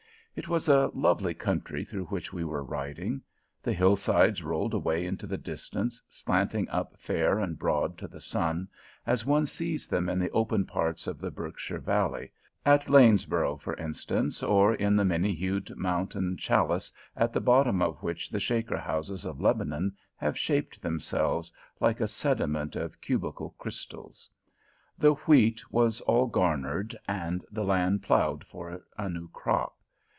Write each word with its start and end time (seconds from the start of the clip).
It 0.33 0.47
was 0.47 0.69
a 0.69 0.89
lovely 0.93 1.33
country 1.33 1.83
through 1.83 2.05
which 2.05 2.31
we 2.31 2.45
were 2.45 2.63
riding. 2.63 3.21
The 3.61 3.73
hillsides 3.73 4.41
rolled 4.41 4.73
away 4.73 5.05
into 5.05 5.27
the 5.27 5.37
distance, 5.37 6.01
slanting 6.07 6.69
up 6.69 6.95
fair 6.97 7.37
and 7.37 7.59
broad 7.59 7.97
to 7.97 8.07
the 8.07 8.21
sun, 8.21 8.69
as 9.05 9.25
one 9.25 9.45
sees 9.45 9.89
them 9.89 10.07
in 10.07 10.19
the 10.19 10.31
open 10.31 10.65
parts 10.65 11.05
of 11.05 11.19
the 11.19 11.31
Berkshire 11.31 11.79
Valley, 11.79 12.31
at 12.65 12.89
Lanesborough, 12.89 13.57
for 13.57 13.75
instance, 13.75 14.41
or 14.41 14.73
in 14.73 14.95
the 14.95 15.03
many 15.03 15.35
hued 15.35 15.75
mountain 15.75 16.37
chalice 16.37 16.93
at 17.13 17.33
the 17.33 17.41
bottom 17.41 17.81
of 17.81 18.01
which 18.01 18.29
the 18.29 18.39
Shaker 18.39 18.77
houses 18.77 19.25
of 19.25 19.41
Lebanon 19.41 19.97
have 20.15 20.37
shaped 20.39 20.81
themselves 20.81 21.51
like 21.81 21.99
a 21.99 22.07
sediment 22.07 22.77
of 22.77 23.01
cubical 23.01 23.49
crystals. 23.57 24.29
The 24.97 25.11
wheat 25.13 25.69
was 25.73 25.99
all 25.99 26.27
garnered, 26.27 26.97
and 27.05 27.43
the 27.51 27.65
land 27.65 28.01
ploughed 28.03 28.45
for 28.47 28.81
a 28.97 29.09
new 29.09 29.27
crop. 29.27 29.75